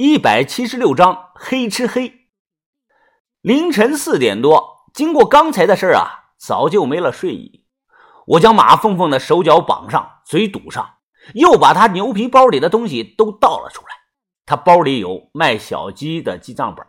[0.00, 2.28] 一百七十六章黑吃黑。
[3.40, 7.66] 凌晨四点多，经过刚才的事儿啊，早就没了睡意。
[8.24, 10.98] 我将马凤凤的手脚绑上，嘴堵上，
[11.34, 13.88] 又把她牛皮包里的东西都倒了出来。
[14.46, 16.86] 她包里有卖小鸡的记账本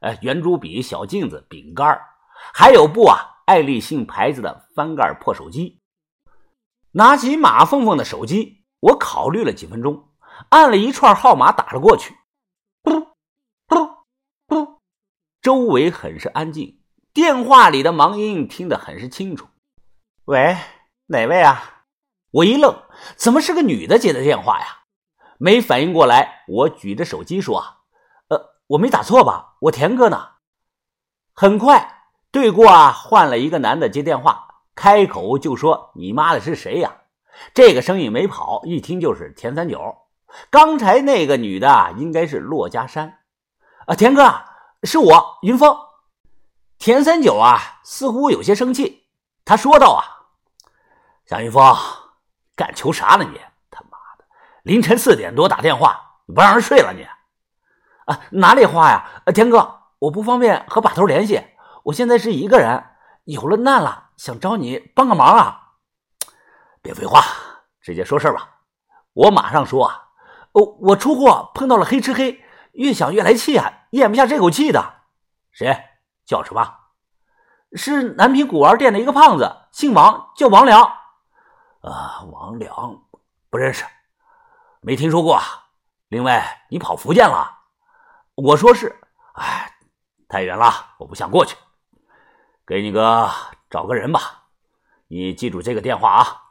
[0.00, 2.00] 呃，圆珠笔、小镜子、饼干
[2.54, 5.80] 还有部啊爱立信牌子的翻盖破手机。
[6.92, 10.10] 拿起马凤凤的手机，我考虑了几分钟。
[10.50, 12.14] 按了一串号码打了过去，
[12.82, 13.00] 不
[13.66, 13.76] 不
[14.46, 14.80] 不，
[15.42, 16.78] 周围很是安静，
[17.12, 19.48] 电话里的忙音听得很是清楚。
[20.26, 20.56] 喂，
[21.06, 21.82] 哪位啊？
[22.30, 22.80] 我一愣，
[23.16, 24.66] 怎么是个女的接的电话呀？
[25.38, 27.60] 没反应过来，我举着手机说
[28.30, 29.56] ：“呃，我没打错吧？
[29.62, 30.28] 我田哥呢？”
[31.34, 36.98] 很快，对过啊，换了一个男的接电话，开口就说：“你妈的是谁呀？”
[37.52, 39.96] 这个声音没跑，一听就是田三九。
[40.50, 43.18] 刚才那个女的应该是骆家山，
[43.86, 44.22] 啊，田哥，
[44.82, 45.76] 是我云峰。
[46.78, 49.06] 田三九啊，似乎有些生气，
[49.44, 50.02] 他说道：“啊，
[51.26, 51.76] 向云峰，
[52.56, 53.40] 干求啥呢你？
[53.70, 54.24] 他妈的，
[54.64, 57.06] 凌晨四点多打电话，你不让人睡了你？
[58.06, 59.22] 啊，哪里话呀？
[59.32, 61.40] 田哥，我不方便和把头联系，
[61.84, 62.84] 我现在是一个人，
[63.24, 65.74] 有了难了，想找你帮个忙啊。
[66.82, 67.22] 别废话，
[67.80, 68.48] 直接说事吧。
[69.12, 69.92] 我马上说。”
[70.52, 72.41] 哦，我出货碰到了黑吃黑，
[72.72, 75.02] 越想越来气啊，咽不下这口气的。
[75.50, 75.84] 谁
[76.24, 76.78] 叫什么？
[77.74, 80.82] 是南平古玩店的一个胖子，姓王，叫王良。
[81.80, 83.02] 啊，王良
[83.50, 83.84] 不认识，
[84.80, 85.40] 没听说过。
[86.08, 87.58] 另外，你跑福建了？
[88.34, 88.94] 我说是。
[89.34, 89.72] 哎，
[90.28, 91.56] 太远了，我不想过去。
[92.66, 93.30] 给你个
[93.70, 94.44] 找个人吧，
[95.08, 96.42] 你记住这个电话啊。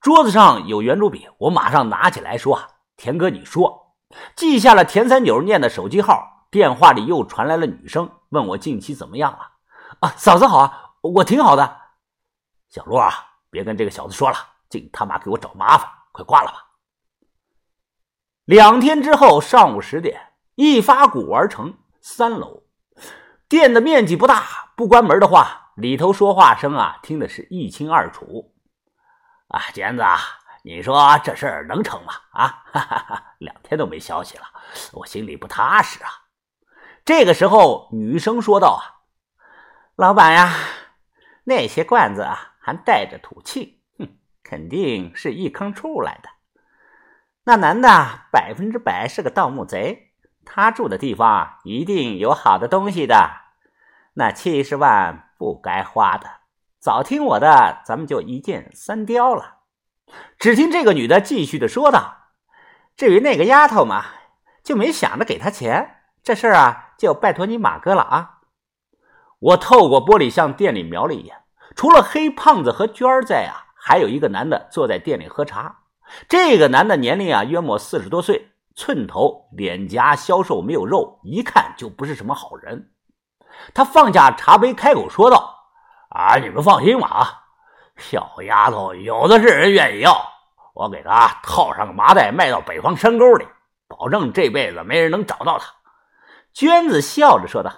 [0.00, 2.60] 桌子上有圆珠笔，我马上拿起来说。
[2.96, 3.85] 田哥，你说，
[4.34, 9.50] 记下了田三九念的手机号，电话里又传来了女声，问我近期怎么样了？
[10.00, 11.80] 啊，嫂子好啊，我挺好的。
[12.68, 13.12] 小罗啊，
[13.50, 14.36] 别跟这个小子说了，
[14.68, 16.66] 净他妈给我找麻烦，快挂了吧。
[18.44, 22.62] 两天之后上午十点，一发古玩城三楼，
[23.48, 28.54] 店的面积不大，不关门的话，里头说话声啊，听的是一清二楚。
[29.48, 30.18] 啊，娟子啊。
[30.66, 32.12] 你说这事儿能成吗？
[32.32, 34.42] 啊，哈哈哈，两天都没消息了，
[34.94, 36.10] 我心里不踏实啊。
[37.04, 39.06] 这个时候，女生说道：“啊，
[39.94, 40.52] 老板呀，
[41.44, 46.30] 那些罐子啊，还带着土气，哼，肯定是一坑出来的。
[47.44, 53.30] 那男的百分之百是个盗墓贼，他住的地方一定有好的东西的。
[54.14, 56.28] 那七十万不该花的，
[56.80, 59.52] 早听我的，咱们就一箭三雕了。”
[60.38, 62.28] 只听这个女的继续的说道
[62.96, 64.04] ：“至于那个丫头嘛，
[64.62, 68.32] 就没想着给她钱，这事儿啊，就拜托你马哥了啊。”
[69.38, 71.42] 我透过玻璃向店里瞄了一眼，
[71.74, 75.80] 除了黑胖子和娟儿在啊，还有一个男的坐在店里喝茶。
[76.28, 82.92] 这个男的年龄啊，约莫四十多岁，寸头，脸颊消瘦，没有肉，一看就不是什么好人。
[83.74, 85.54] 他放下茶杯，开口说道
[86.10, 87.42] ：“啊，你们放心吧啊。”
[87.96, 90.16] 小丫头有的是人愿意要，
[90.74, 93.46] 我给她套上个麻袋，卖到北方山沟里，
[93.88, 95.66] 保证这辈子没人能找到她。
[96.52, 97.72] 娟子笑着说道：“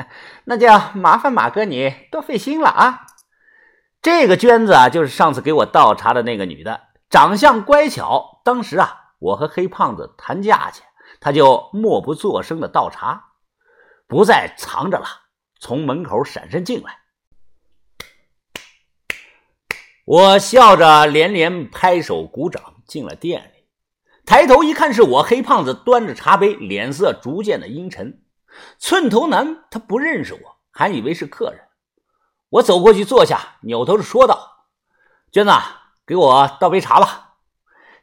[0.44, 3.06] 那就麻烦马哥你多费心了啊。”
[4.00, 6.80] 这个娟子啊，就是上次给我倒茶的那个女的，
[7.10, 8.40] 长相乖巧。
[8.42, 10.86] 当时啊，我和黑胖子谈价钱，
[11.20, 13.24] 她就默不作声的倒茶，
[14.08, 15.06] 不再藏着了，
[15.58, 16.99] 从门口闪身进来。
[20.10, 23.64] 我笑着连连拍手鼓掌，进了店里。
[24.26, 28.20] 抬头一看，是我黑胖子端着茶杯，脸色逐渐的阴沉。
[28.76, 31.60] 寸头男他不认识我，还以为是客人。
[32.48, 34.66] 我走过去坐下，扭头说道
[35.30, 35.52] ：“娟子，
[36.04, 37.34] 给我倒杯茶吧。”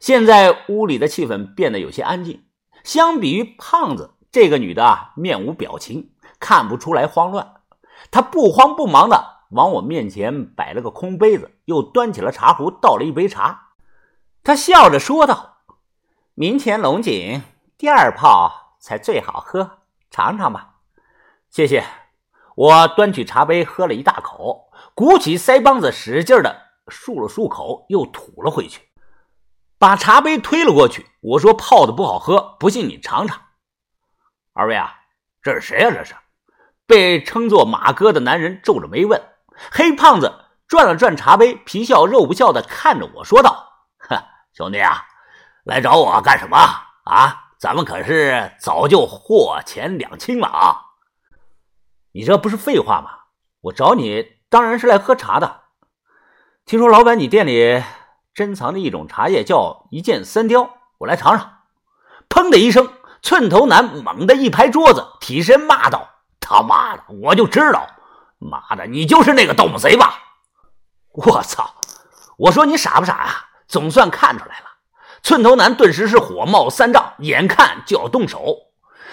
[0.00, 2.46] 现在屋里的气氛变得有些安静。
[2.84, 7.56] 相比于胖子，这个女的，面无表情，看不出来慌乱。
[8.10, 9.37] 她不慌不忙的。
[9.50, 13.68] 往我面前摆了个空杯子，又端起了茶壶，倒了一杯茶。
[14.42, 15.58] 他笑着说道
[16.34, 17.42] ：“明前龙井
[17.76, 19.78] 第二泡才最好喝，
[20.10, 20.76] 尝尝吧。”
[21.50, 21.84] 谢谢。
[22.56, 28.82] 我端起茶杯喝了一大口，鼓起腮帮子，使劲的漱了漱口，又吐了回去，
[29.78, 31.06] 把茶杯推了过去。
[31.20, 33.40] 我说：“泡的不好喝，不信你尝尝。”
[34.52, 34.92] 二位啊，
[35.40, 35.90] 这是谁呀？
[35.90, 36.16] 这是
[36.84, 39.22] 被称作马哥的男人皱着眉问。
[39.70, 43.72] 黑胖子转了转茶杯，皮笑肉不笑的看着我说道
[44.08, 44.22] ：“哼，
[44.52, 45.04] 兄弟啊，
[45.64, 46.56] 来找我干什么
[47.04, 47.44] 啊？
[47.58, 50.76] 咱们可是早就货钱两清了啊！
[52.12, 53.10] 你这不是废话吗？
[53.62, 55.62] 我找你当然是来喝茶的。
[56.64, 57.82] 听说老板，你店里
[58.32, 61.62] 珍藏的一种茶叶叫一箭三雕，我来尝尝。
[62.28, 66.08] 砰的一声，寸头男猛地一拍桌子，起身骂道
[66.38, 67.88] ：“他妈的，我就知道！
[68.38, 70.18] 妈的，你就是那个盗墓贼吧？
[71.12, 71.74] 我操！
[72.38, 73.46] 我说你傻不傻呀？
[73.66, 74.64] 总算看出来了。”
[75.20, 78.56] 寸头男顿时是火冒三丈，眼看就要动手。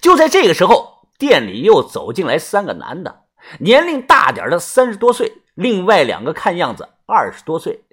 [0.00, 3.24] 就在这个时候，店里又走进来三个男的，
[3.60, 7.86] 年龄大点的三十多岁，另外两个看样子二十多岁。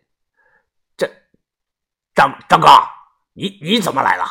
[0.97, 1.09] 这
[2.13, 2.67] 张张哥，
[3.33, 4.25] 你你怎么来了？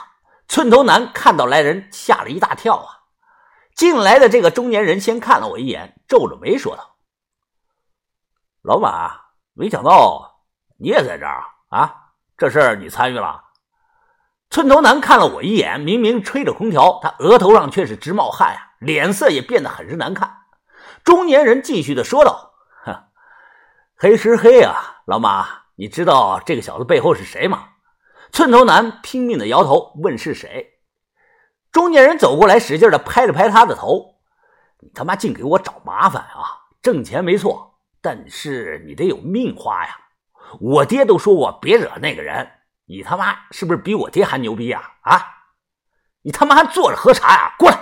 [0.47, 3.02] 寸头男看到来人，吓了一大跳啊！
[3.75, 6.97] 进来的这个中年人先看了我一眼，皱着眉说道
[8.63, 9.13] ：“老马，
[9.55, 10.45] 没想到
[10.79, 11.95] 你也在这儿啊？
[12.37, 13.43] 这事儿你参与了？”
[14.51, 20.39] 寸头男看了我一眼，明明吹着空调，他额头上却是直冒汗呀，脸色也变得很是难看。
[21.03, 22.53] 中年人继续的说道
[22.85, 23.05] ：“哼，
[23.97, 27.71] 黑吃黑啊，老马，你知道这个小子背后是谁吗？”
[28.31, 30.72] 寸头男拼命的摇头，问是谁。
[31.73, 34.17] 中年人走过来，使劲的拍了拍他的头
[34.81, 36.69] ：“你他妈净给我找麻烦啊！
[36.83, 39.97] 挣钱没错，但是你得有命花呀！
[40.61, 42.49] 我爹都说过别惹那个人。”
[42.87, 44.83] 你他妈是不是比我爹还牛逼啊？
[45.03, 45.27] 啊！
[46.23, 47.55] 你他妈还坐着喝茶呀？
[47.59, 47.79] 过来！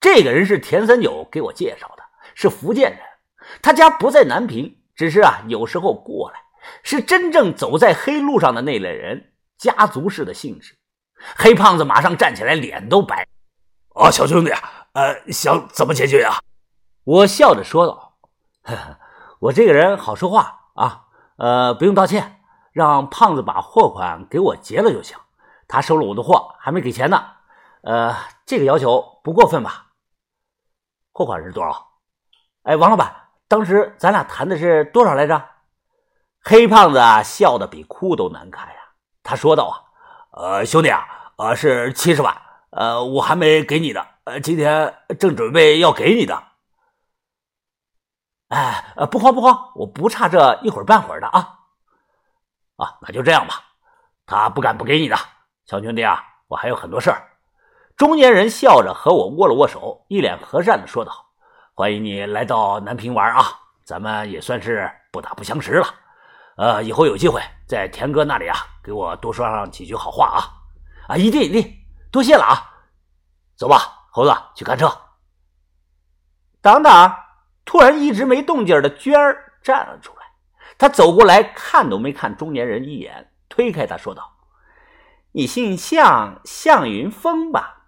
[0.00, 2.02] 这个人是田三九给我介绍的，
[2.36, 3.00] 是福建人，
[3.60, 6.38] 他家不在南平，只是啊有时候过来，
[6.84, 10.77] 是真正走在黑路上的那类人，家族式的性质。
[11.36, 13.26] 黑胖子马上站起来，脸都白。
[13.94, 14.52] 哦，小兄弟，
[14.92, 16.40] 呃，想怎么解决呀？
[17.04, 18.18] 我笑着说道
[18.64, 18.98] ：“呵呵
[19.40, 21.06] 我这个人好说话啊，
[21.36, 22.34] 呃，不用道歉。”
[22.70, 25.18] 让胖子把货款给我结了就行，
[25.66, 27.24] 他收了我的货还没给钱呢。
[27.82, 28.14] 呃，
[28.46, 29.86] 这个要求不过分吧？
[31.12, 31.88] 货款是多少？
[32.62, 33.12] 哎，王老板，
[33.48, 35.44] 当时咱俩谈的是多少来着？
[36.40, 38.80] 黑胖子啊，笑得比哭都难看呀。
[39.24, 39.74] 他说道：“啊，
[40.30, 42.36] 呃，兄弟啊，呃，是七十万，
[42.70, 46.42] 呃，我还没给你的，呃，今天正准备要给你的。
[48.48, 51.54] 哎，呃，不慌不慌，我不差这一会儿半会儿的啊。”
[52.76, 53.64] 啊，那就这样吧。
[54.26, 55.16] 他不敢不给你的，
[55.66, 57.30] 小兄弟啊，我还有很多事儿。
[57.96, 61.26] 中年人笑着和我握了握手，一脸和善的说道
[61.74, 63.42] ：“欢迎你来到南平玩啊，
[63.84, 65.86] 咱们也算是不打不相识了。
[66.58, 70.38] 呃，以后有机会在田哥那里啊，给我多说上几句好话啊。
[71.06, 71.78] 啊，一定一定，
[72.10, 72.58] 多谢了啊。
[73.56, 74.90] 走吧，猴子，去看车。
[76.60, 77.14] 等等，
[77.64, 80.18] 突然一直没动静的娟儿站了出来。
[80.76, 84.32] 他走过来看都没看中年人一眼，推开他说道
[85.32, 87.86] ：“你姓向，向云峰吧？”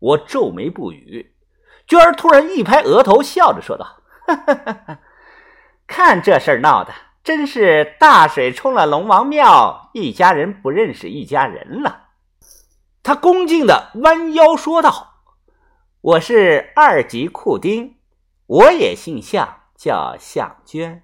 [0.00, 1.36] 我皱眉不语。
[1.86, 4.98] 娟儿突然一拍额头，笑着说道：“哈哈哈哈
[5.86, 6.92] 看这事儿闹的，
[7.28, 12.04] 真是大水冲了龙王庙，一家人不认识一家人了。”
[13.04, 15.16] 他恭敬的弯腰说道
[16.00, 17.96] ：“我是二级库丁，
[18.46, 21.02] 我也姓项，叫项娟。”